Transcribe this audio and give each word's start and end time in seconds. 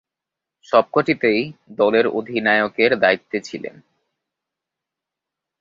সবকটিতেই 0.67 1.41
দলের 1.71 2.05
অধিনায়কের 2.07 2.91
দায়িত্বে 2.99 3.37
ছিলেন। 3.41 3.75